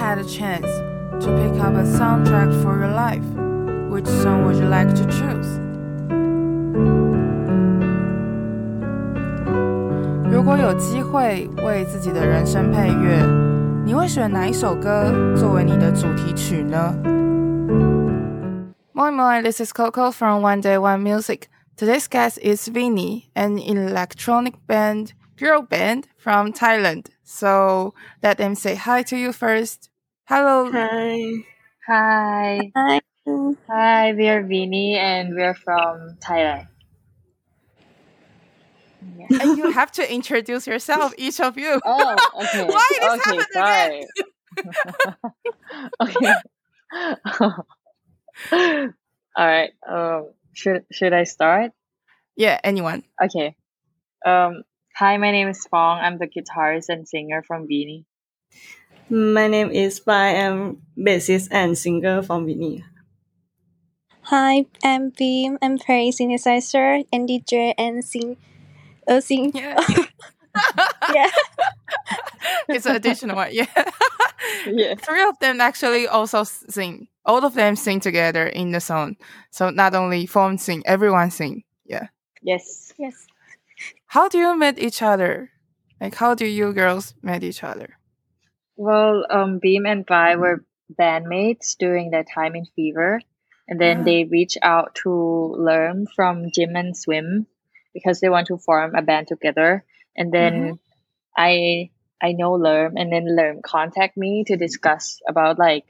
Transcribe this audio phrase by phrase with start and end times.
[0.00, 0.66] had a chance
[1.22, 3.22] to pick up a soundtrack for your life,
[3.90, 5.60] which song would you like to choose？
[10.32, 13.22] 如果有机会为自己的人生配乐，
[13.84, 16.94] 你会选哪一首歌作为你的主题曲呢
[18.94, 21.50] ？Moi my this is Coco from One Day One Music.
[21.76, 27.08] Today's guest is Vini, an electronic band girl band from Thailand.
[27.22, 27.92] So
[28.22, 29.89] let them say hi to you first.
[30.30, 30.70] Hello.
[30.70, 31.42] Hi.
[31.88, 32.70] Hi.
[32.76, 33.00] Hi.
[33.68, 36.68] Hi, we are Vini and we're from Thailand.
[39.18, 39.26] Yeah.
[39.40, 41.80] and you have to introduce yourself, each of you.
[41.84, 42.62] Oh, okay.
[42.68, 44.06] Why this okay, happened
[44.62, 44.74] again?
[46.00, 46.34] okay.
[49.36, 49.70] All right.
[49.82, 51.72] Um, should should I start?
[52.36, 53.02] Yeah, anyone.
[53.20, 53.56] Okay.
[54.24, 54.62] Um,
[54.94, 55.98] hi, my name is Fong.
[55.98, 58.06] I'm the guitarist and singer from Vini.
[59.10, 60.36] My name is Bai.
[60.36, 62.84] I'm bassist and singer from Vini.
[64.22, 65.58] Hi, I'm Beam.
[65.60, 68.36] I'm Perry synthesizer and DJ and sing.
[69.08, 69.50] Uh, sing.
[69.52, 69.80] Yeah.
[71.12, 71.28] yeah.
[72.68, 73.50] it's an additional one.
[73.52, 73.66] Yeah.
[74.66, 74.94] Yeah.
[74.96, 77.08] Three of them actually also sing.
[77.24, 79.16] All of them sing together in the song.
[79.50, 81.62] So not only Fong sing, everyone sing.
[81.84, 82.08] Yeah.
[82.42, 82.92] Yes.
[82.98, 83.26] Yes.
[84.06, 85.50] How do you meet each other?
[86.00, 87.99] Like how do you girls meet each other?
[88.80, 93.20] Well, um, Beam and Bai were bandmates during their time in Fever,
[93.68, 94.04] and then Ah.
[94.04, 97.44] they reached out to learn from Jim and Swim
[97.92, 99.84] because they want to form a band together.
[100.16, 100.80] And then
[101.36, 101.90] I
[102.24, 105.84] I know Lerm, and then Lerm contact me to discuss about like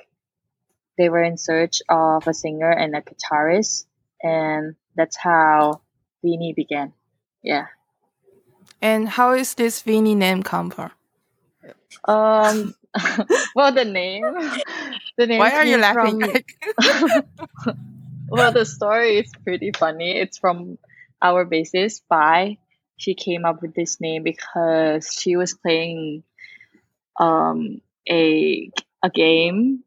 [0.99, 3.87] they were in search of a singer and a guitarist,
[4.19, 5.83] and that's how
[6.27, 6.93] Vini began.
[7.39, 7.71] Yeah.
[8.83, 10.91] And how is this Vini name come from?
[12.03, 12.75] Um.
[13.55, 14.25] well, the name.
[15.17, 15.39] The name.
[15.39, 16.21] Why are you came laughing?
[18.29, 20.17] well, the story is pretty funny.
[20.19, 20.79] It's from
[21.23, 22.59] our basis Bai.
[22.97, 26.23] She came up with this name because she was playing
[27.19, 28.71] um a
[29.03, 29.85] a game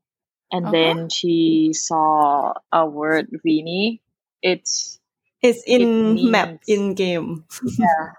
[0.52, 0.72] and Uh-huh.
[0.72, 4.02] then she saw a word Vini.
[4.42, 5.00] It's
[5.42, 7.46] It's in It map in game.
[7.80, 8.14] yeah.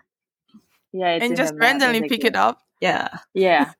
[0.93, 2.29] Yeah, it's and in just the map in randomly pick game.
[2.33, 2.61] it up.
[2.81, 3.09] Yeah.
[3.35, 3.73] Yeah.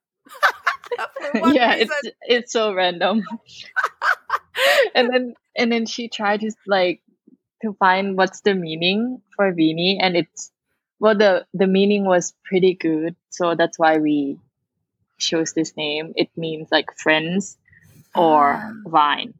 [1.55, 1.89] Yeah, reason?
[2.03, 3.23] it's it's so random.
[4.95, 7.03] and then and then she tried to like
[7.63, 10.51] to find what's the meaning for Vini and it's
[11.01, 14.39] well the the meaning was pretty good, so that's why we
[15.19, 16.13] chose this name.
[16.17, 17.57] It means like friends
[18.15, 18.73] or Ah.
[18.87, 19.35] vine.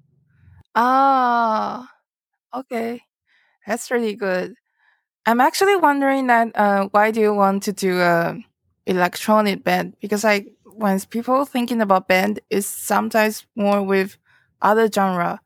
[0.75, 1.91] Ah,
[2.55, 3.03] okay.
[3.67, 4.55] That's really good.
[5.27, 8.39] I'm actually wondering that uh, why do you want to do a
[8.87, 9.97] electronic band?
[10.01, 14.17] Because like when people thinking about band is sometimes more with
[14.63, 15.41] other genre,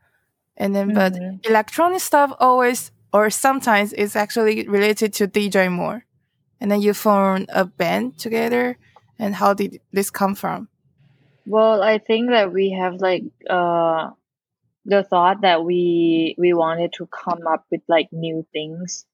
[0.56, 1.41] and then but Mhm.
[1.44, 6.05] electronic stuff always or sometimes is actually related to DJ more,
[6.61, 8.78] and then you form a band together.
[9.19, 10.69] And how did this come from?
[11.47, 14.10] Well, I think that we have like uh
[14.84, 19.06] the thought that we we wanted to come up with like new things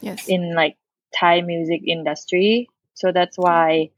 [0.00, 0.28] Yes.
[0.28, 0.76] in like
[1.14, 2.68] Thai music industry.
[2.94, 3.90] So that's why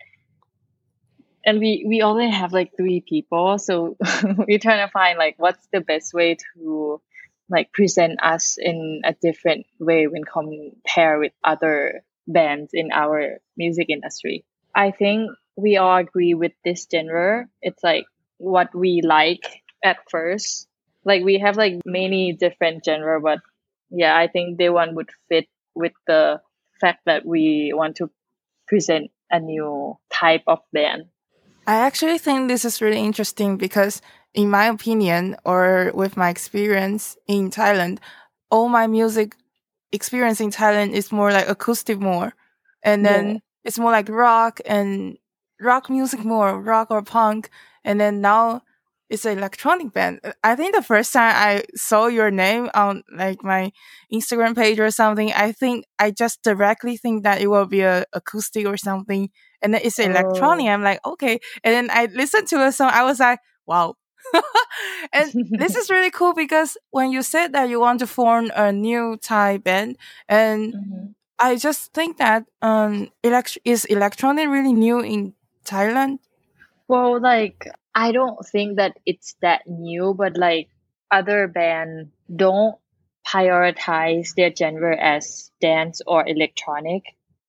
[1.47, 3.97] and we we only have like three people, so
[4.37, 7.01] we're trying to find like what's the best way to
[7.49, 13.89] like present us in a different way when compare with other bands in our music
[13.89, 14.45] industry.
[14.75, 17.47] I think we all agree with this genre.
[17.63, 18.05] It's like
[18.39, 20.67] what we like at first.
[21.05, 23.39] Like we have like many different genre, but
[23.91, 26.41] yeah, I think the one would fit with the
[26.81, 28.11] fact that we want to
[28.67, 31.07] present a new type of band.
[31.67, 34.01] I actually think this is really interesting because,
[34.35, 37.99] in my opinion, or with my experience in Thailand,
[38.51, 39.37] all my music
[39.93, 42.35] experience in Thailand is more like acoustic more.
[42.83, 43.39] And then Yeah.
[43.65, 45.19] it's more like rock and
[45.61, 47.51] rock music more, rock or punk.
[47.85, 48.63] And then now
[49.09, 50.21] it's an electronic band.
[50.43, 53.73] I think the first time I saw your name on like my
[54.13, 58.05] Instagram page or something, I think I just directly think that it will be a
[58.13, 59.31] acoustic or something.
[59.63, 60.67] And then it's electronic.
[60.67, 61.39] I'm like, okay.
[61.63, 62.91] And then I listened to the song.
[62.93, 63.95] I was like, wow.
[65.13, 68.73] and this is really cool because when you said that you want to form a
[68.73, 69.97] new Thai band,
[70.29, 76.19] and I just think that um, elect- is electronic really new in Thailand?
[76.89, 80.69] Well, like I don't think that it's that new, but like
[81.11, 82.77] other band don't
[83.27, 87.05] prioritize their genre as dance or electronic,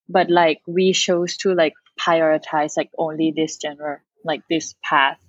[0.07, 5.19] but like we chose to like prioritize like only this genre, like this path.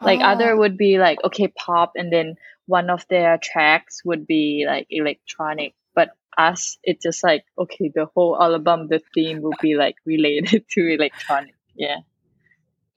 [0.00, 0.26] Like oh.
[0.26, 0.58] other Oh.
[0.58, 2.36] would be like okay pop, and then
[2.66, 5.74] one of their tracks would be like electronic.
[5.92, 10.66] But us, it's just like okay, the whole album, the theme will be like related
[10.70, 11.54] to electronic.
[11.74, 12.06] Yeah.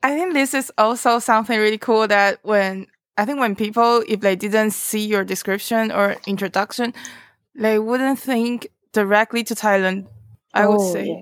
[0.03, 2.87] I think this is also something really cool that when
[3.17, 6.93] I think when people if they didn't see your description or introduction,
[7.55, 10.07] they wouldn't think directly to Thailand.
[10.53, 11.05] I would Oh, say.
[11.07, 11.21] yeah.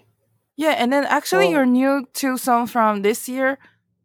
[0.70, 1.52] Yeah, and then actually Oh.
[1.52, 3.58] your new two song from this year,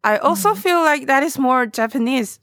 [0.03, 0.57] I also Mhm.
[0.57, 2.39] feel like that is more Japanese.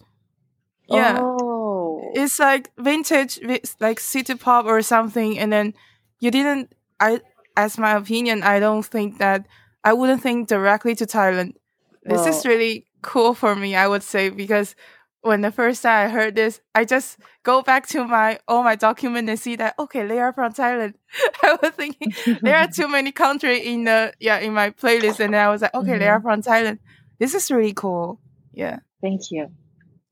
[0.88, 1.19] Yeah.
[1.20, 2.11] Oh.
[2.14, 3.40] It's like vintage
[3.81, 5.75] like city pop or something and then
[6.19, 7.20] you didn't I
[7.56, 9.46] as my opinion, I don't think that
[9.85, 11.55] I wouldn't think directly to Thailand.
[12.04, 14.75] This is really cool for me, I would say, because
[15.22, 18.75] when the first time I heard this, I just go back to my all my
[18.75, 20.94] document and see that okay, they are from Thailand.
[21.43, 22.12] I was thinking
[22.43, 25.62] there are too many countries in the yeah in my playlist, and then I was
[25.62, 26.28] like, okay, they are Mm-hmm.
[26.28, 26.78] from Thailand.
[27.19, 28.20] This is really cool.
[28.52, 28.81] Yeah.
[29.00, 29.52] Thank you.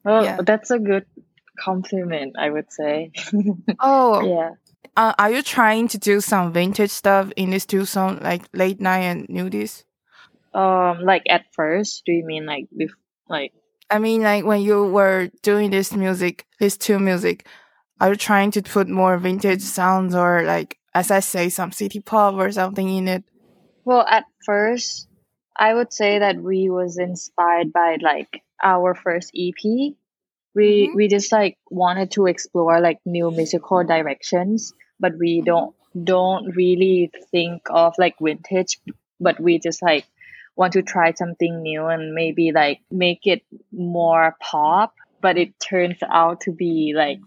[0.05, 0.39] Well, Yeah.
[0.47, 1.07] that's a good
[1.59, 3.11] compliment, I would say.
[3.81, 4.51] Oh, yeah.
[4.97, 8.81] uh, are you trying to do some vintage stuff in this two song, like late
[8.81, 9.85] nite and nudis?
[10.53, 12.99] Um, like at first, do you mean like bef-
[13.29, 13.53] like
[13.91, 17.47] I mean, like when you were doing this music, this two music,
[18.01, 22.01] are you trying to put more vintage sounds or like, as I say, some city
[22.01, 23.25] pop or something in it?
[23.85, 25.09] Well, at first,
[25.59, 29.97] I would say that we was inspired by like our first EP.
[30.55, 30.95] We Mhm.
[30.95, 37.11] we just like wanted to explore like new musical directions, but we don't don't really
[37.31, 38.79] think of like vintage,
[39.21, 40.07] but we just like
[40.61, 43.41] want to try something new and maybe like make it
[43.73, 44.93] more pop,
[45.23, 47.19] but it turns out to be like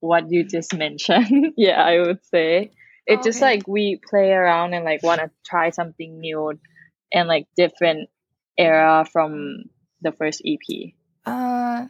[0.00, 1.52] what you just mentioned.
[1.58, 2.72] yeah, I would say.
[3.06, 6.58] It's just like we play around and like want to try something new
[7.12, 8.08] and like different
[8.56, 9.64] era from
[10.00, 10.92] the first EP.
[11.26, 11.88] Uh,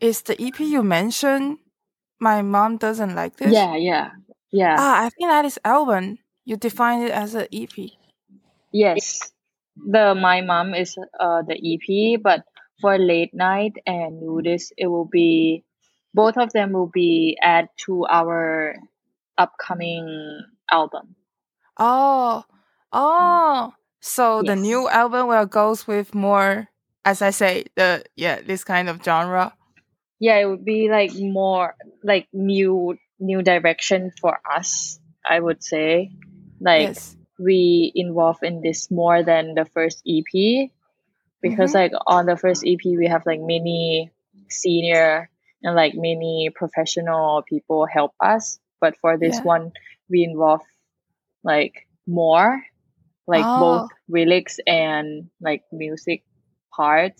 [0.00, 1.58] is the EP you mentioned?
[2.20, 3.52] My mom doesn't like this.
[3.52, 4.10] Yeah, yeah,
[4.52, 4.76] yeah.
[4.78, 6.18] Ah, I think that is album.
[6.44, 7.74] You define it as an EP.
[8.72, 9.32] Yes,
[9.76, 12.44] the my mom is uh the EP, but
[12.80, 15.64] for late nite and nudis, it will be
[16.14, 18.76] both of them will be add to our
[19.36, 21.14] upcoming album.
[21.78, 22.44] Oh,
[22.92, 23.72] oh.
[24.00, 26.68] So the new album will goes with more,
[27.04, 29.52] as I say, the yeah, this kind of genre.
[30.20, 34.98] Yeah, it would be like more like new new direction for us.
[35.28, 36.12] I would say,
[36.60, 37.16] like yes.
[37.38, 40.70] We involve in this more than the first EP
[41.42, 41.74] because Mhm.
[41.74, 44.10] like on the first EP we have like many
[44.48, 45.30] senior
[45.62, 49.42] and like many professional people help us but for this Yeah.
[49.42, 49.72] one
[50.08, 50.62] we involve
[51.44, 52.62] like more
[53.26, 53.54] like Oh.
[53.54, 56.24] both lyrics and like music
[56.74, 57.14] part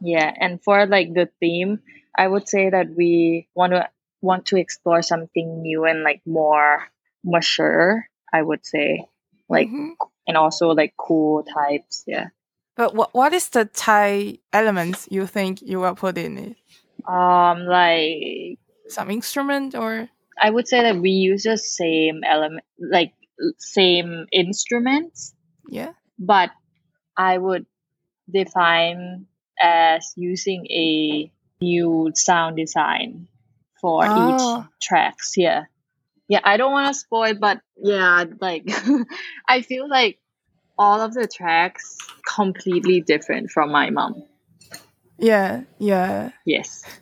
[0.00, 1.80] yeah and for like the theme
[2.16, 3.88] i would say that we want to
[4.20, 6.84] want to explore something new and like more
[7.24, 9.04] mature i would say
[9.48, 9.94] like Mhm.
[10.26, 12.28] and also like cool types yeah
[12.76, 16.56] But what what is the Thai elements you think you will put in it?
[17.08, 18.58] um like
[18.88, 20.08] Some instrument or
[20.40, 23.12] i would say that we use the same element like
[23.58, 25.34] same instruments
[25.68, 25.92] yeah?
[26.18, 26.50] but
[27.16, 27.66] i would
[28.30, 29.26] define
[29.60, 33.28] as using a new sound design
[33.80, 34.14] for Oh.
[34.16, 34.44] each
[34.80, 35.64] tracks yeah
[36.28, 38.68] yeah i don't want to spoil but yeah like
[39.48, 40.18] i feel like
[40.78, 44.24] all of the tracks completely different from my mom.
[45.18, 46.30] Yeah, yeah.
[46.44, 46.84] yes.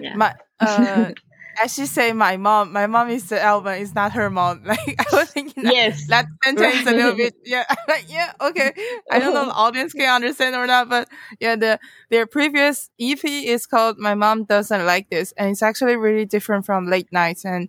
[0.00, 0.16] Yeah.
[0.16, 1.12] My uh
[1.62, 4.62] as she say my mom, my mom is the album, it's not her mom.
[4.66, 8.72] Like I was thinking that, yes that sentence a little bit yeah, like yeah, okay.
[9.10, 11.08] I don't know if the audience can understand or not, but
[11.40, 11.78] yeah, the
[12.10, 16.64] their previous EP is called My Mom Doesn't Like This and it's actually really different
[16.66, 17.68] from Late Nites and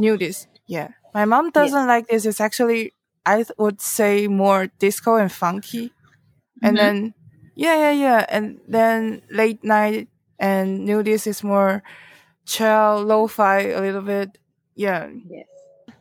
[0.00, 0.46] Nudis.
[0.66, 0.88] Yeah.
[1.14, 2.26] My mom doesn't like this.
[2.26, 2.94] It's actually
[3.26, 5.92] I would say more disco and funky.
[6.62, 6.80] And Mhm.
[6.80, 7.14] then
[7.56, 8.26] yeah, yeah, yeah.
[8.28, 10.08] And then late nite
[10.38, 11.82] and nudis is more
[12.48, 14.38] chill, lo-fi a little bit.
[14.74, 15.08] Yeah.
[15.28, 15.46] yes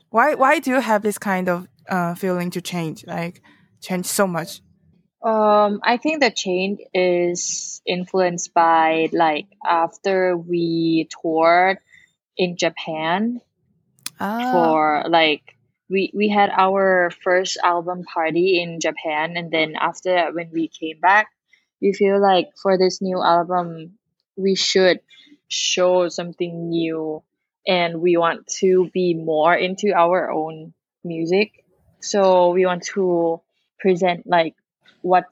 [0.09, 3.05] Why why do you have this kind of uh feeling to change?
[3.05, 3.41] Like
[3.81, 4.61] change so much?
[5.23, 11.77] Um, I think the change is influenced by like after we toured
[12.37, 13.41] in Japan
[14.19, 14.51] Ah.
[14.51, 15.43] for like
[15.89, 20.67] we we had our first album party in Japan and then after that when we
[20.69, 21.27] came back
[21.81, 23.97] we feel like for this new album
[24.35, 24.99] we should
[25.47, 27.23] show something new
[27.67, 30.73] and we want to be more into our own
[31.03, 31.63] music
[31.99, 33.41] so we want to
[33.79, 34.55] present like
[35.01, 35.25] what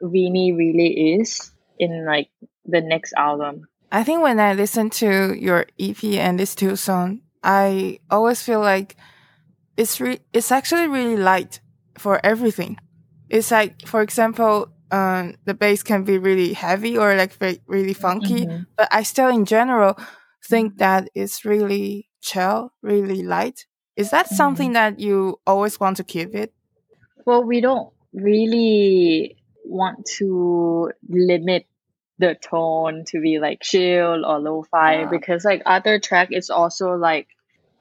[0.00, 2.28] Vini really is in like
[2.64, 3.68] the next album.
[3.90, 8.60] I think when I listen to your EP and this two song, I always feel
[8.60, 8.96] like
[9.76, 11.60] it's re- it's actually really light
[11.98, 12.78] for everything.
[13.28, 17.94] It's like, for example, um, the bass can be really heavy or like very, really
[17.94, 18.66] funky, Mhm.
[18.76, 19.98] but I still, in general,
[20.48, 23.66] think that it's really chill, really light.
[23.96, 24.36] Is that Mhm.
[24.36, 26.54] something that you always want to keep it?
[27.26, 31.66] Well, we don't really want to limit
[32.18, 35.10] the tone to be like chill or lo-fi Ah.
[35.10, 37.28] because like other track is also like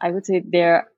[0.02, 0.90] I would say there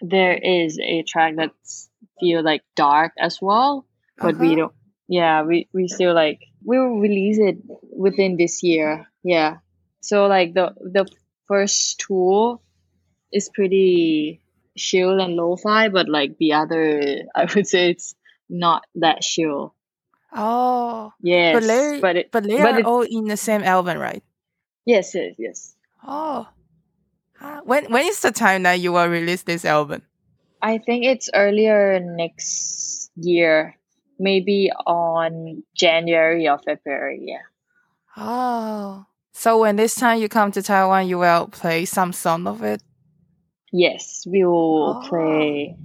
[0.00, 1.90] there is a track that's
[2.20, 3.86] feel like dark as well,
[4.20, 4.56] but we Uh-huh.
[4.56, 4.72] don't.
[5.10, 9.06] Yeah, we we still like we will release it within this year.
[9.24, 9.58] Yeah,
[10.00, 11.06] so like the the
[11.48, 12.60] first two
[13.32, 14.42] is pretty
[14.76, 18.14] chill and lo-fi, but like the other, I would say it's
[18.50, 19.74] not that chill.
[20.32, 23.62] Oh, Yes, but they but it, but they but are it- all in the same
[23.64, 24.22] album, right?
[24.86, 25.76] yes, yes, yes.
[26.06, 26.48] Oh,
[27.64, 30.02] when when is the time that you will release this album?
[30.62, 33.76] I think it's earlier next year,
[34.20, 37.24] maybe on January or February.
[37.24, 37.42] Yeah.
[38.16, 42.62] Oh, so when this time you come to Taiwan, you will play some song of
[42.62, 42.82] it.
[43.72, 45.08] Yes, we will Oh.
[45.08, 45.76] play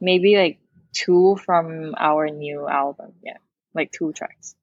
[0.00, 0.58] maybe like
[0.92, 3.12] two from our new album.
[3.22, 3.38] Yeah,
[3.74, 4.54] like two tracks.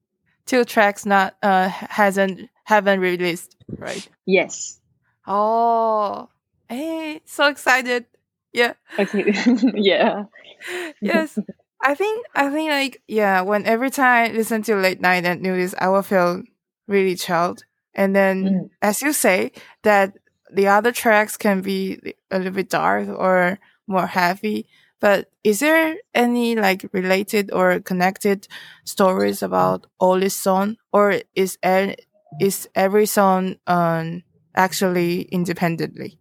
[0.46, 4.06] Two tracks not uh hasn't haven't released, right?
[4.24, 4.80] Yes.
[5.26, 6.30] Oh,
[6.68, 8.06] hey, so excited!
[8.52, 8.72] Yeah.
[8.98, 9.32] Okay.
[9.74, 10.24] yeah.
[11.02, 11.38] yes
[11.82, 15.40] i think i think like yeah when every time i listen to late nite and
[15.42, 16.42] news i will feel
[16.86, 18.70] really chilled and then Mm.
[18.82, 20.16] as you say that
[20.52, 24.66] the other tracks can be a little bit dark or more heavy
[25.00, 28.46] but is there any like related or connected
[28.84, 31.94] stories about all this song or is e-
[32.38, 34.22] is every song um
[34.56, 36.18] actually independently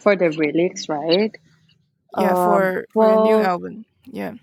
[0.00, 1.36] For the lyrics, right?
[2.14, 4.34] yeah Um, for for a new album yeah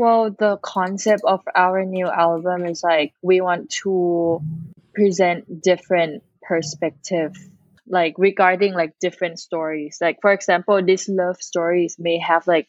[0.00, 4.40] Well, the concept of our new album is like we want to
[4.94, 7.32] present different perspective,
[7.88, 9.98] like regarding like different stories.
[10.00, 12.68] Like for example, these love stories may have like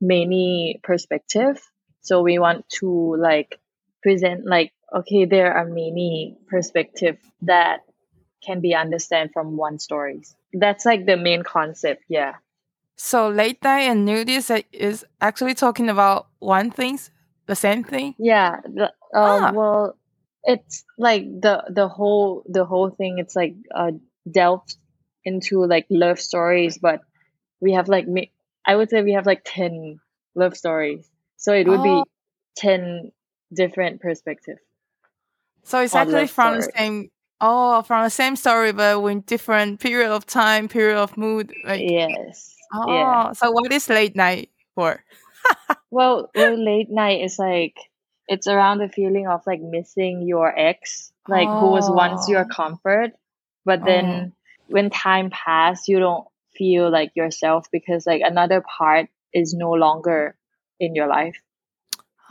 [0.00, 1.60] many perspective.
[2.02, 3.58] So we want to like
[4.02, 7.80] present like okay, there are many perspective that
[8.44, 10.36] can be understand from one stories.
[10.54, 12.04] That's like the main concept.
[12.08, 12.36] Yeah.
[13.02, 17.00] So late nite and nudis is actually talking about one thing,
[17.46, 18.14] the same thing.
[18.16, 18.60] Yeah.
[18.62, 19.52] The, um, Ah.
[19.52, 19.96] Well,
[20.44, 23.18] it's like the the whole the whole thing.
[23.18, 23.90] It's like uh
[24.30, 24.76] delved
[25.24, 27.00] into like love stories, but
[27.60, 28.06] we have like
[28.64, 29.98] I would say we have like ten
[30.36, 31.10] love stories.
[31.36, 32.04] So it would Oh.
[32.04, 32.10] be
[32.56, 33.10] ten
[33.52, 34.60] different perspectives.
[35.64, 37.10] So it's actually from the same.
[37.40, 41.52] Oh, from the same story, but with different period of time, period of mood.
[41.64, 42.54] Like, Yes.
[42.72, 43.32] Oh, Yeah.
[43.32, 45.02] so what is late nite for?
[45.90, 47.76] Well, well, late nite is like
[48.28, 52.46] it's around the feeling of like missing your ex, like who was once your Oh.
[52.46, 53.12] comfort,
[53.64, 54.32] but then oh.
[54.66, 56.26] when time passed, you don't
[56.56, 60.36] feel like yourself because like another part is no longer
[60.80, 61.40] in your life.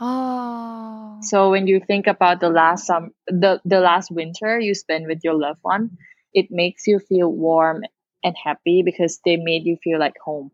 [0.00, 5.06] Oh, So when you think about the last sum, the the last winter you spend
[5.06, 5.96] with your loved one,
[6.34, 7.84] it makes you feel warm
[8.24, 10.50] and happy because they made you feel like home.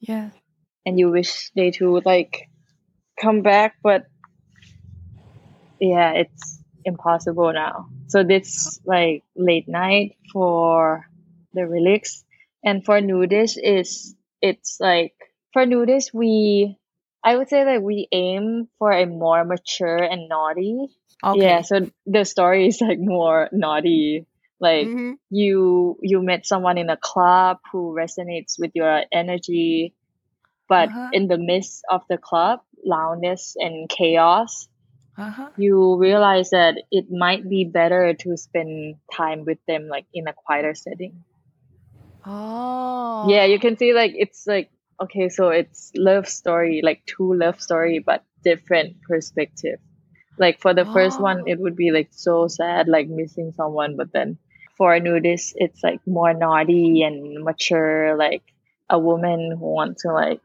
[0.00, 0.30] yeah.
[0.86, 2.48] and you wish they to like
[3.20, 4.06] come back but
[5.80, 11.06] yeah it's impossible now so this like late nite for
[11.54, 12.24] the relics
[12.62, 15.14] and for nudis is it's like
[15.52, 16.76] for nudis we
[17.22, 20.86] i would say that we aim for a more mature and naughty
[21.24, 21.40] Okay.
[21.40, 24.26] yeah so the story is like more naughty
[24.60, 25.18] like Mhm.
[25.30, 29.94] you you met someone in a club who resonates with your energy
[30.68, 31.12] but Uh-huh.
[31.12, 34.68] in the midst of the club loudness and chaos
[35.18, 35.50] Uh-huh.
[35.56, 40.32] you realize that it might be better to spend time with them like in a
[40.32, 41.24] quieter setting
[42.26, 43.20] Oh.
[43.20, 44.70] yeah you can see like it's like
[45.02, 49.78] okay so it's love story like two love story but different perspective
[50.38, 54.12] like for the first one it would be like so sad like missing someone but
[54.12, 54.38] then
[54.76, 58.42] for nudis it's like more naughty and mature like
[58.90, 60.40] a woman who wants to like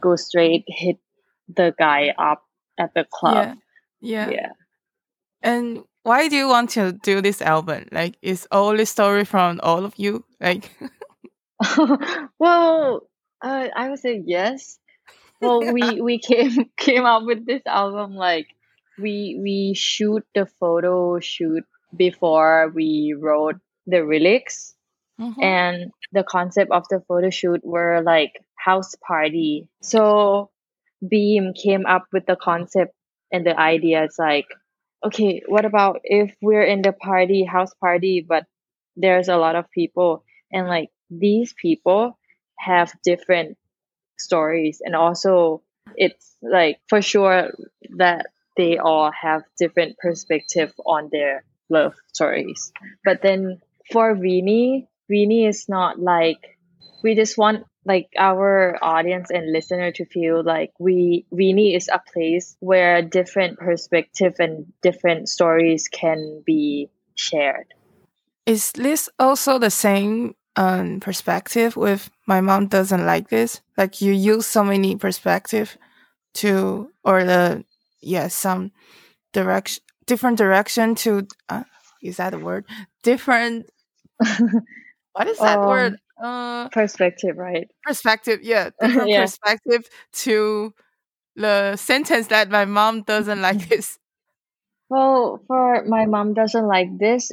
[0.00, 0.98] go straight hit
[1.48, 2.42] the guy up
[2.78, 3.54] at the Yeah.
[3.54, 3.54] club
[4.00, 4.34] Yeah.
[4.34, 4.52] yeah
[5.42, 7.86] And why do you want to do this album?
[7.92, 10.24] Like, is all the story from all of you?
[10.40, 10.70] Like,
[12.38, 13.02] well,
[13.42, 14.78] uh, I would say yes.
[15.40, 18.48] Well, we we came came up with this album like
[18.98, 21.64] we we shoot the photo shoot
[21.96, 24.74] before we wrote the lyrics.
[25.20, 25.42] Mhm.
[25.42, 29.68] and the concept of the photo shoot were like house party.
[29.80, 30.50] So
[31.06, 32.94] beam came up with the concept
[33.30, 34.04] and the idea.
[34.04, 34.46] It's like
[35.04, 38.44] okay what about if we're in the party house party but
[38.96, 40.24] there's a lot of people.
[40.52, 42.18] And like these people
[42.58, 43.56] have different
[44.18, 44.80] stories.
[44.84, 45.62] And also
[45.96, 47.50] it's like for sure
[47.96, 52.72] that they all have different perspective on their love stories
[53.04, 56.58] but then for Vini, Vini is not like
[57.02, 62.00] we just want like our audience and listener to feel like we Vini is a
[62.12, 67.66] place where different perspective and different stories can be shared.
[68.46, 73.60] Is this also the same um, perspective with my mom doesn't like this?
[73.76, 75.76] Like you use so many perspective
[76.34, 77.64] to, or the,
[78.00, 78.72] yeah, some
[79.32, 81.64] direction, different direction to, uh,
[82.02, 82.64] is that a word?
[83.02, 83.68] Different,
[85.12, 85.96] what is that word?
[86.22, 87.68] Uh, Perspective, right?
[87.84, 89.14] perspective, yeah, different Yeah.
[89.14, 90.74] perspective to
[91.36, 93.98] the sentence that my mom doesn't like this.
[94.88, 97.30] Well, for my mom doesn't like this.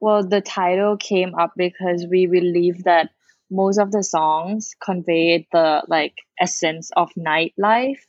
[0.00, 3.10] Well, the title came up because we believe that
[3.50, 8.00] most of the songs conveyed the like essence of nightlife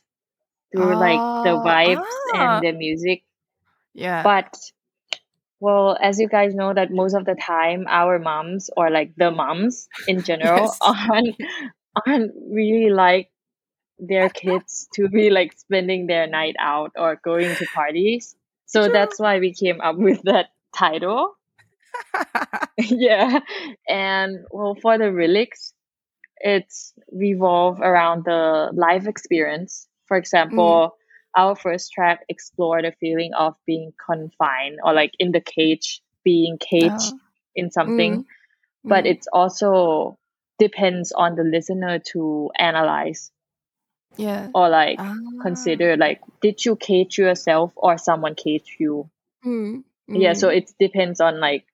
[0.72, 2.36] through like the Oh, vibes ah.
[2.38, 3.24] and the music.
[3.94, 4.22] Yeah.
[4.22, 4.56] But
[5.60, 9.30] well, as you guys know that most of the time our moms or like the
[9.30, 10.78] moms in general Yes.
[10.80, 11.36] aren't
[12.06, 13.30] aren't really like
[13.98, 18.34] their kids to be like spending their night out or going to parties.
[18.66, 18.92] So True.
[18.92, 21.36] that's why we came up with that title.
[22.78, 23.40] yeah.
[23.88, 25.72] And well for the relics,
[26.38, 29.86] it's revolve around the life experience.
[30.06, 30.99] For example, mm.
[31.36, 36.58] Our first track explore the feeling of being confined or like in the cage, being
[36.58, 37.20] caged Oh.
[37.54, 38.24] in something.
[38.24, 38.26] Mm.
[38.84, 39.10] But Mm.
[39.10, 40.18] it's also
[40.58, 43.30] depends on the listener to analyze
[44.16, 44.48] yeah.
[44.54, 45.14] or like Ah.
[45.40, 49.08] consider like did you cage yourself or someone cage you?
[49.44, 49.84] Mm.
[50.08, 50.56] Yeah, so Mm.
[50.56, 51.64] it depends on like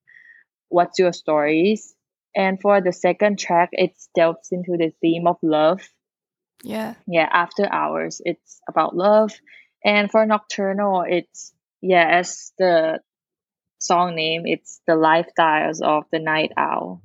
[0.69, 1.95] what's your stories.
[2.35, 5.89] And for the second track, it delves into the theme of love.
[6.63, 6.95] Yeah.
[7.07, 9.33] Yeah, after hours, it's about love.
[9.85, 13.01] And for nocturnal, it's yeah, as the
[13.79, 17.03] song name, it's the lifestyles of the night owl.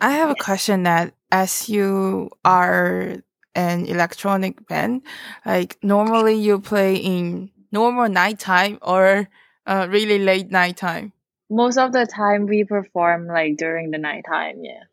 [0.00, 3.16] I have a question that as you are
[3.54, 5.02] an electronic band,
[5.44, 9.28] like normally you play in normal nighttime or
[9.66, 11.12] uh, really late nighttime.
[11.50, 14.62] Most of the time, we perform like during the nighttime.
[14.62, 14.84] Yeah,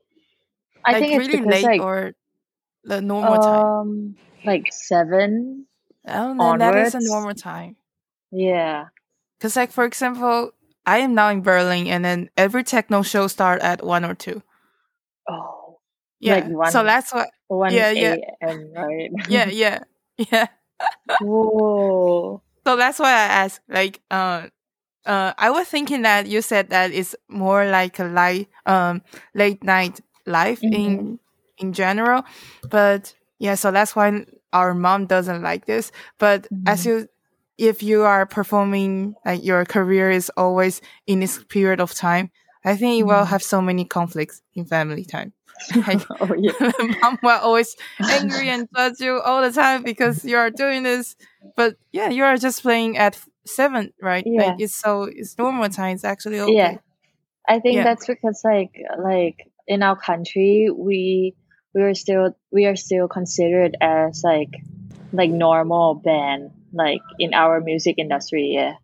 [0.86, 2.14] I like think it's really because late like or
[2.88, 3.72] the normal time.
[3.82, 5.68] um like seven.
[6.40, 7.78] Oh, then that is a normal time.
[8.32, 8.88] Yeah.
[9.40, 10.52] Because like for example,
[10.86, 14.42] I am now in Berlin, and then every techno show start at one or two.
[15.30, 15.80] Oh,
[16.20, 17.30] Yeah, Like one- so that's what.
[17.48, 18.16] one Yeah, yeah.
[18.16, 18.74] a.m.
[18.76, 19.12] Right.
[19.30, 19.80] Yeah, yeah,
[20.18, 20.48] yeah.
[21.20, 22.42] Whoa.
[22.66, 23.62] So that's why I asked.
[23.70, 24.48] Like, uh,
[25.06, 29.02] uh, I was thinking that you said that it's more like a light, um,
[29.34, 31.20] late night life in
[31.58, 32.24] in general,
[32.70, 33.56] but yeah.
[33.56, 35.92] So that's why our mom doesn't like this.
[36.18, 37.08] But as you,
[37.58, 42.32] if you are performing, like your career is always in this period of time,
[42.66, 43.28] I think you will Mhm.
[43.28, 45.34] have so many conflicts in family time.
[45.88, 46.72] Like, oh yeah.
[47.02, 47.76] mom will always
[48.12, 51.16] angry and judge you all the time because you are doing this.
[51.56, 54.24] But yeah, you are just playing at seven, right?
[54.26, 54.52] Yeah.
[54.52, 55.96] Like it's so it's normal time.
[55.96, 56.54] It's actually okay.
[56.54, 56.78] Yeah.
[57.48, 57.84] I think Yeah.
[57.84, 61.36] that's because like like in our country we
[61.78, 64.50] we are still we are still considered as like
[65.14, 68.76] like normal band like in our music industry yeah.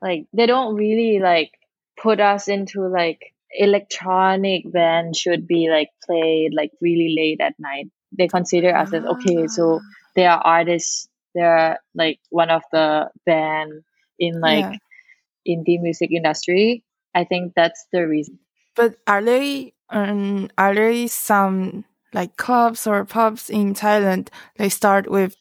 [0.00, 1.52] Like they don't really like
[2.00, 7.90] put us into like electronic band should be like played like really late at night.
[8.16, 9.84] They consider us as okay so ah.
[10.14, 11.08] they are artists.
[11.34, 13.82] They're like one of the band
[14.18, 15.56] in like Yeah.
[15.56, 16.84] indie music industry.
[17.14, 18.38] I think that's the reason
[18.76, 24.28] But are they um are there some like clubs or pubs in Thailand?
[24.56, 25.36] They start with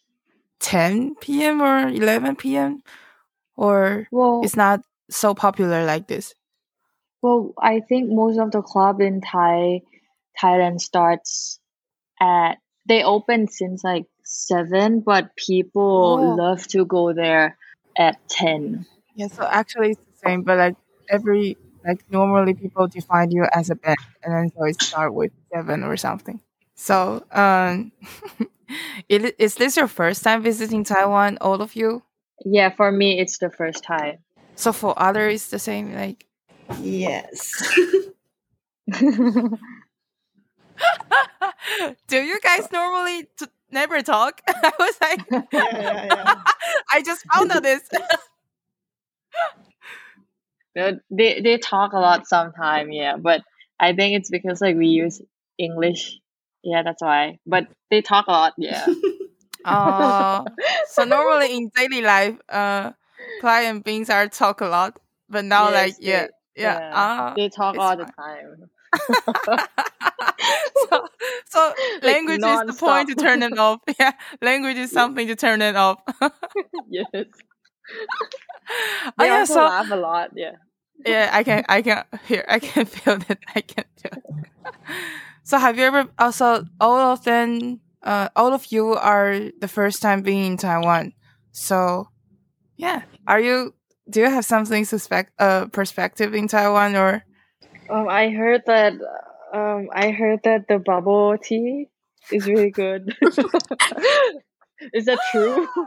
[0.60, 1.62] 10 p.m.
[1.62, 2.84] or 11 p.m.
[3.56, 6.34] or well it's not so popular like this.
[7.22, 9.82] well i think most of the club in thai
[10.42, 11.60] thailand starts
[12.20, 16.36] at they open since like seven but people Oh.
[16.36, 17.58] love to go there
[17.98, 20.76] at 10 Yeah, so actually it's the same, but like
[21.10, 25.32] every like normally people define you as a band, and then so it start with
[25.54, 26.40] seven or something.
[26.76, 27.92] So, um,
[29.10, 32.04] it, is this your first time visiting Taiwan, all of you?
[32.44, 34.20] Yeah, for me it's the first time.
[34.56, 35.94] So for others, it's the same.
[35.94, 36.26] Like,
[36.80, 37.52] Yes.
[42.08, 44.42] do you guys normally t- never talk?
[44.48, 46.42] I was like, yeah, yeah, yeah.
[46.92, 47.82] I just found out this.
[50.76, 53.42] They they talk a lot sometime, yeah, but
[53.80, 55.22] I think it's because like we use
[55.58, 56.20] English.
[56.64, 57.40] Yeah, that's why.
[57.46, 58.86] But they talk a lot, yeah.
[59.68, 60.46] Oh,
[60.90, 62.92] so normally in daily life, uh,
[63.42, 66.92] Clyde and Beans are talk a lot, but now Yes, like they- yeah, yeah, yeah.
[66.94, 67.34] ah.
[67.36, 68.70] they talk all the time.
[70.90, 71.08] so,
[71.50, 73.80] so language is the point to turn it off.
[74.00, 74.12] Yeah,
[74.42, 75.98] language is something to turn it off.
[76.22, 76.30] oh
[76.90, 77.26] yes.
[79.18, 80.56] They yeah, also so laugh a lot, yeah.
[81.06, 83.40] Yeah, I can, I can hear, I can feel that.
[83.56, 84.12] I can feel.
[84.14, 84.46] It.
[85.44, 90.02] So have you ever also all of them, uh, all of you are the first
[90.02, 91.14] time being in Taiwan.
[91.52, 92.10] So
[92.78, 93.74] yeah, are you?
[94.10, 97.24] Do you have something suspect, uh, perspective in Taiwan or?
[97.90, 98.94] Um, I heard that.
[99.54, 101.90] Um, I heard that the bubble tea
[102.32, 103.16] is really good.
[104.94, 105.68] is that true?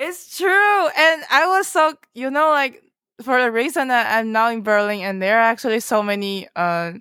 [0.00, 0.88] It's true.
[0.96, 2.82] And I was so, you know, like
[3.22, 6.92] for the reason that I'm now in Berlin and there are actually so many, uh,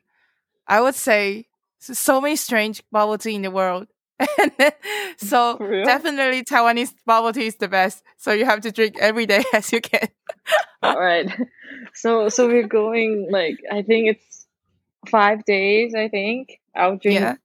[0.68, 1.48] I would say
[1.80, 3.88] so many strange bubble tea in the world.
[4.20, 4.72] and then,
[5.18, 8.04] so definitely Taiwanese bubble tea is the best.
[8.18, 10.08] So you have to drink every day as you can.
[10.82, 11.30] All right.
[11.94, 14.48] So so we're going like I think it's
[15.08, 15.94] five days.
[15.96, 17.20] I think I'll drink.
[17.20, 17.36] Yeah.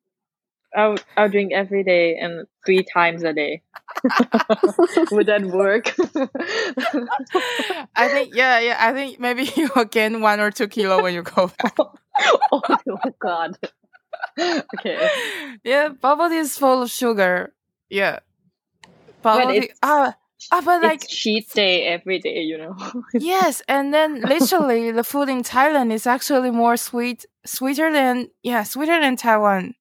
[0.74, 3.62] I'll I'll drink every day and three times a day.
[5.10, 5.94] Would that work?
[7.96, 8.76] I think, yeah, yeah.
[8.78, 11.76] I think maybe you will gain one or two kilo when you go back.
[11.78, 13.58] oh my god.
[14.38, 15.08] Okay.
[15.64, 17.52] yeah, bubble tea is full of sugar.
[17.90, 18.20] Yeah.
[19.20, 19.70] Bubble tea.
[19.82, 20.16] Ah,
[20.50, 22.76] ah, but like, it's cheat day every day, you know.
[23.14, 28.62] yes, and then literally the food in Thailand is actually more sweet, sweeter than yeah,
[28.62, 29.74] sweeter than Taiwan.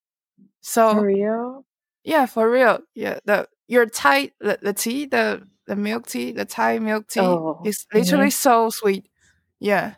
[0.61, 1.65] So For real?
[2.03, 2.79] yeah, for real.
[2.95, 7.19] Yeah, the your Thai the, the tea, the the milk tea, the Thai milk tea
[7.21, 8.29] Oh, is literally mm-hmm.
[8.31, 9.09] so sweet.
[9.59, 9.95] Yeah,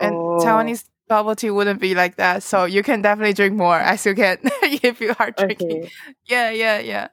[0.00, 0.38] and Oh.
[0.42, 2.42] Taiwanese bubble tea wouldn't be like that.
[2.42, 5.84] So you can definitely drink more as you can if you are drinking.
[5.84, 5.90] Okay.
[6.26, 7.08] Yeah, yeah, yeah.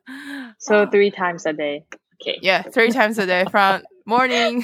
[0.60, 1.86] So three times a day.
[2.22, 2.40] Okay.
[2.42, 4.64] Yeah, three times a day from morning,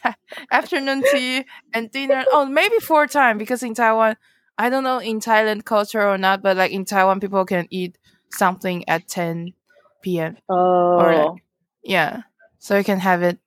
[0.50, 2.24] afternoon tea, and dinner.
[2.32, 4.16] Oh, maybe four times because in Taiwan,
[4.58, 7.96] I don't know in Thailand culture or not, but like in Taiwan, people can eat
[8.30, 9.54] something at 10
[10.02, 10.36] p.m.
[10.48, 11.36] Oh.
[11.84, 12.22] Yeah,
[12.58, 13.38] so you can have it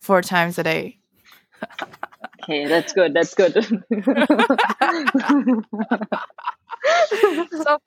[0.00, 0.98] four times a day.
[2.42, 3.14] Okay, that's good.
[3.14, 3.54] That's good.
[7.50, 7.78] So,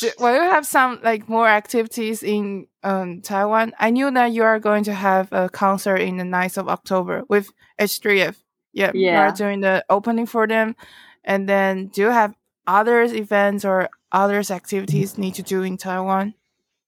[0.00, 3.72] do, will you have some like more activities in um, Taiwan?
[3.78, 7.22] I knew that you are going to have a concert in the 9th of October
[7.28, 7.50] with
[7.80, 8.36] H3F.
[8.72, 9.12] Yeah, yeah.
[9.12, 10.76] you are doing the opening for them.
[11.24, 12.34] And then, do you have
[12.66, 16.34] other events or others activities need to do in Taiwan?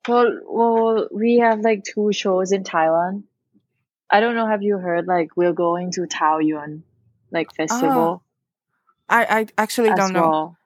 [0.09, 3.25] well, well, we have like two shows in Taiwan.
[4.11, 4.47] I don't know.
[4.47, 5.07] Have you heard?
[5.07, 6.83] Like, we're going to Taoyuan,
[7.31, 8.23] like festival
[9.09, 10.57] I, I actually Ah, don't know.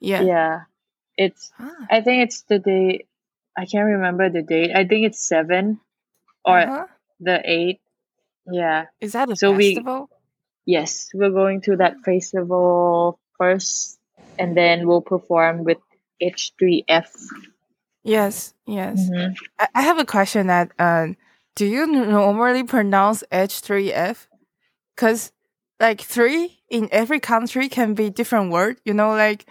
[0.00, 0.22] Yeah.
[0.22, 0.60] Yeah,
[1.16, 1.50] it's.
[1.58, 3.06] Ah, I think it's the day.
[3.56, 4.70] I can't remember the date.
[4.74, 5.80] I think it's seven
[6.44, 6.86] or uh-huh.
[7.20, 7.80] the eight.
[8.50, 8.86] Yeah.
[9.00, 10.10] Is that a so we- festival?
[10.66, 13.98] Yes, we're going to that festival first,
[14.38, 15.78] and then we'll perform with
[16.20, 17.10] H3F.
[18.04, 19.10] Yes, yes.
[19.10, 19.36] Mhm.
[19.58, 21.08] I, I have a question that uh,
[21.54, 24.28] do you normally pronounce H3F?
[24.94, 25.32] Because
[25.80, 28.78] like three in every country can be different word.
[28.84, 29.46] You know, like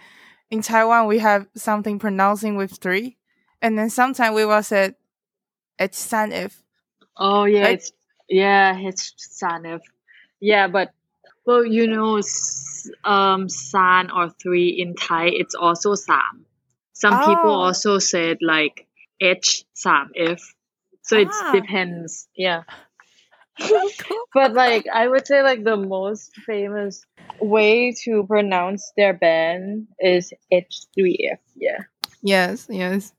[0.50, 3.16] in Taiwan we have something pronouncing with three,
[3.62, 4.94] and then sometimes we will say
[5.78, 6.62] H3F.
[7.16, 7.74] Oh yeah, Right?
[7.74, 7.92] it's
[8.28, 9.80] yeah, it's Sanif.
[10.40, 10.92] Yeah, but
[11.46, 12.20] well, you know,
[13.04, 16.44] um, San or three in Thai, it's also Sam.
[16.92, 17.64] Some people Oh.
[17.66, 18.86] also said like
[19.20, 20.40] H Sam if.
[21.02, 21.52] So it Ah.
[21.54, 22.28] depends.
[22.36, 22.64] Yeah.
[24.34, 27.04] but like I would say like the most famous
[27.40, 31.38] way to pronounce their band is H3F.
[31.54, 31.78] Yeah.
[32.22, 33.12] Yes, yes.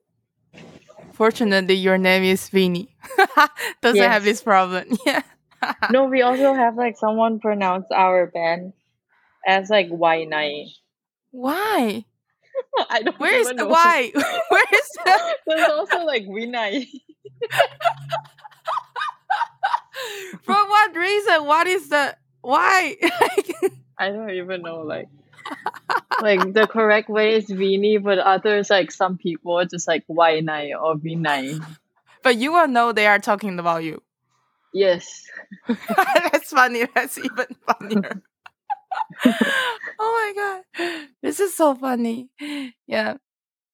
[1.13, 2.89] Fortunately, your name is Vini.
[3.81, 4.85] Doesn't have this problem.
[5.05, 5.21] Yeah.
[5.91, 8.73] no, we also have like someone pronounce our band
[9.45, 10.65] as like Y Nai.
[11.31, 12.05] Why?
[12.89, 13.67] I don't Where is the know.
[13.67, 14.11] why?
[14.49, 16.87] Where is the There's also like Winai.
[20.43, 21.45] For what reason?
[21.45, 22.95] What is the why?
[23.99, 25.09] I don't even know like
[26.21, 30.95] like the correct way is Vini, but others like some people just like Winai or
[30.95, 31.63] Vinai.
[32.23, 34.01] but you will know they are talking about you.
[34.73, 35.23] Yes.
[35.67, 36.85] That's funny.
[36.93, 38.21] That's even funnier.
[39.25, 39.43] oh
[39.99, 42.29] my god, this is so funny.
[42.87, 43.17] Yeah.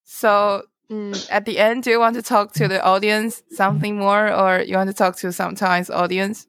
[0.04, 4.32] So mm, at the end, do you want to talk to the audience something more,
[4.32, 6.48] or you want to talk to sometimes audience?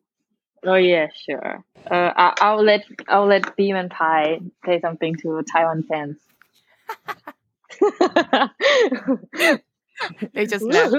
[0.67, 1.65] Oh yeah, sure.
[1.91, 6.17] Uh, I, I'll let I'll let Beam and Bai say something to Taiwan fans.
[10.33, 10.91] they just laugh.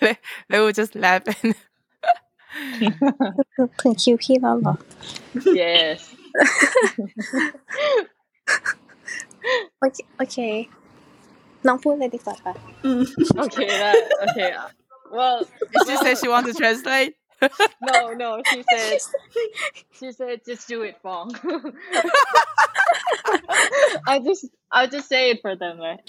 [0.00, 0.16] they,
[0.48, 1.54] they will just laugh and
[3.77, 4.75] เผื่อคิวพี่แล้วเหรอ
[5.59, 5.99] yes.
[9.79, 10.37] โอเคโอเค
[11.67, 12.53] น้องพูดเลยดีกว่าค่ะ
[13.43, 13.69] Okay.
[13.81, 13.95] That,
[14.29, 14.49] okay.
[14.61, 14.69] uh,
[15.11, 15.39] Well,
[15.71, 17.13] Did she say she wants to translate?
[17.81, 18.29] no, no.
[18.49, 18.97] She said.
[19.97, 21.27] She said just do it, Fong.
[24.07, 25.79] I just I'll just say it for them.
[25.79, 26.01] Right?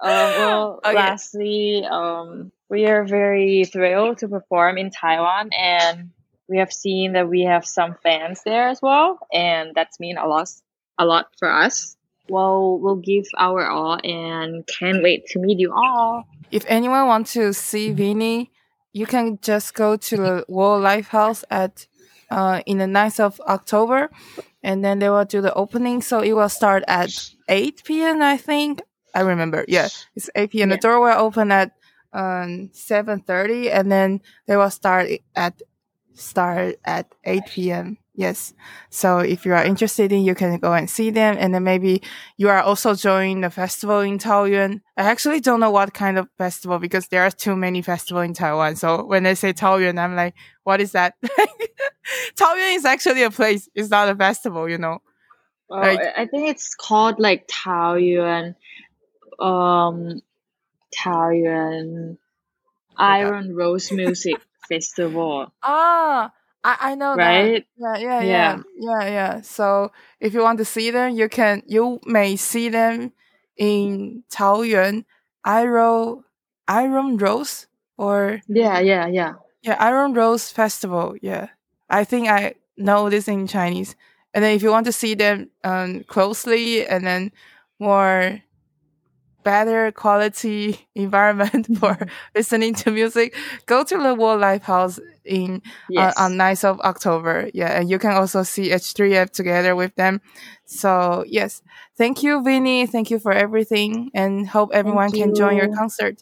[0.00, 0.94] Um, well, Okay.
[0.94, 6.09] lastly, um, we are very thrilled to perform in Taiwan, and
[6.49, 10.27] we have seen that we have some fans there as well, and that's mean a
[10.27, 10.49] lot,
[10.97, 11.95] a lot for us.
[12.29, 16.25] Well, we'll give our all, and can't wait to meet you all.
[16.49, 18.49] If anyone wants to see Vini,
[18.91, 21.85] you can just go to the Wall Livehouse at
[22.31, 24.09] uh, in the 9th of October,
[24.63, 26.01] and then they will do the opening.
[26.01, 27.11] So it will start at
[27.47, 28.23] 8 p.m.
[28.23, 28.81] I think.
[29.13, 29.63] I remember.
[29.67, 30.69] Yeah, it's 8 p.m.
[30.71, 30.77] Yeah.
[30.77, 31.73] The door will open at
[32.13, 35.61] um 7:30, and then they will start at
[36.13, 37.97] start at 8 p.m.
[38.15, 38.53] Yes.
[38.91, 41.35] So if you are interested in, you can go and see them.
[41.39, 42.03] And then maybe
[42.37, 44.81] you are also joining the festival in Taoyuan.
[44.95, 48.33] I actually don't know what kind of festival because there are too many festivals in
[48.35, 48.75] Taiwan.
[48.75, 51.15] So when they say Taoyuan, I'm like, what is that?
[52.35, 53.67] Taoyuan is actually a place.
[53.73, 54.99] It's not a festival, you know?
[55.71, 58.53] Oh, Like- I I think it's called like Taoyuan,
[59.39, 60.21] um,
[60.97, 62.17] Taoyuan
[62.97, 64.37] Iron Rose Music
[64.69, 66.31] Festival, Ah,
[66.63, 67.65] I, I know right?
[67.77, 67.97] that.
[67.97, 68.61] Yeah, yeah, yeah, Yeah.
[68.79, 69.41] yeah, yeah.
[69.41, 73.11] So if you want to see them, you can, you may see them
[73.57, 75.05] in Taoyuan
[75.43, 76.23] Iron,
[76.67, 79.33] Iron Rose or Yeah, yeah, yeah.
[79.61, 81.15] Yeah, Iron Rose Festival.
[81.21, 81.47] Yeah,
[81.89, 83.95] I think I know this in Chinese.
[84.33, 87.31] And then if you want to see them um, closely and then
[87.79, 88.39] more
[89.43, 91.97] better quality environment for
[92.35, 96.15] listening to music, go to the Wall Livehouse in Yes.
[96.17, 97.49] uh, on 9th of October.
[97.53, 100.21] Yeah, and you can also see H3F together with them.
[100.65, 101.61] So yes,
[101.97, 102.85] thank you, Vini.
[102.87, 105.75] Thank you for everything, and hope everyone can join your you.
[105.77, 106.21] concert.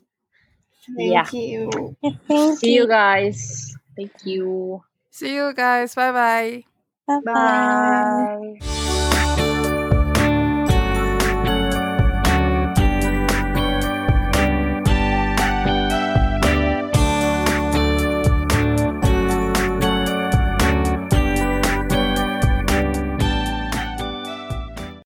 [0.98, 1.24] Yeah.
[1.24, 1.96] Thank you.
[2.28, 3.76] Thank See you guys.
[3.96, 4.84] Thank you.
[5.12, 5.96] See you guys.
[5.96, 6.64] Bye bye.
[7.08, 8.28] Bye bye.
[8.62, 8.91] Bye.